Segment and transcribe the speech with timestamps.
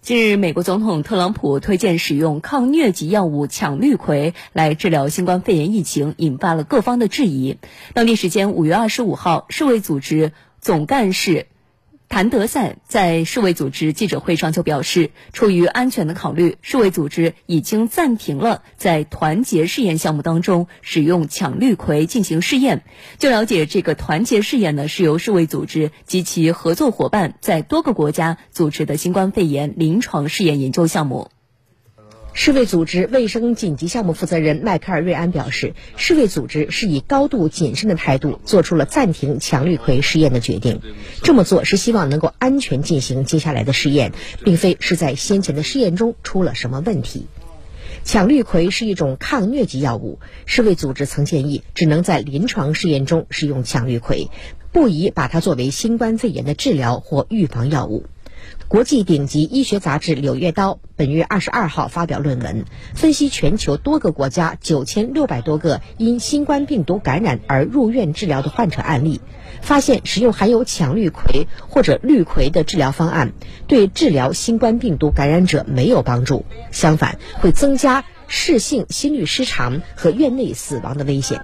[0.00, 7.58] 近日，美国总统特朗普推荐使用抗疟疾药物羟氯喹来治疗新冠肺炎疫情，引发了各方的质疑。
[7.92, 11.46] 当地时间五月二十五号，世卫组织总干事。
[12.08, 22.82] 谭德赛在世卫组织记者会上就表示，出于安全的考虑，世卫组织已经暂停了在团结试验项目当中使用羟氯喹进行试验。
[23.18, 31.30] 据了解，这个团结试验呢是由世卫组织及其合作伙伴在多个国家组织的新冠肺炎临床试验研究项目。
[32.40, 40.80] 世卫组织卫生紧急项目负责人迈克尔·瑞安表示，世卫组织是以高度谨慎的态度做出了暂停羟氯喹试验的决定。
[41.24, 44.12] 这么做是希望能够安全进行接下来的试验，
[44.44, 47.26] 并非是在先前的试验中出了什么问题。
[48.04, 54.28] 羟氯喹是一种抗疟疾药物，世卫组织曾建议只能在临床试验中使用羟氯喹，
[54.70, 58.04] 不宜把它作为新冠肺炎的治疗或预防药物。
[58.68, 69.22] 国际顶级医学杂志《柳叶刀》本月二十二号发表论文，分析全球多个国家九千六百多个因新冠病毒感染而入院治疗的患者案例，
[69.62, 73.32] 发现使用含有羟氯喹或者氯喹的治疗方案
[73.66, 81.40] 对治疗新冠病毒感染者没有帮助，相反会增加室性心律失常和院内死亡的危险。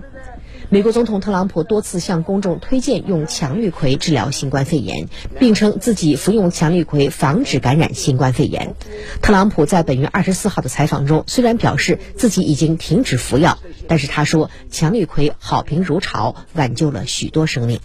[0.75, 5.07] 美国总统特朗普多次向公众推荐用强力葵治疗新冠肺炎，
[5.39, 8.75] 并称自己服用强力葵防止感染新冠肺炎。
[9.23, 17.79] 特朗普在本月二十四号的采访中，虽然表示自己已经停止服药，但是他说强力葵好评如潮，挽救了许多生命。